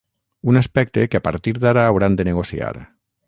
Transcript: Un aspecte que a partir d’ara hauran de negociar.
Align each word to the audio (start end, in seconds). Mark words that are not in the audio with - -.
Un 0.51 0.55
aspecte 0.61 1.03
que 1.11 1.19
a 1.19 1.23
partir 1.27 1.53
d’ara 1.65 1.85
hauran 1.91 2.17
de 2.21 2.27
negociar. 2.31 2.75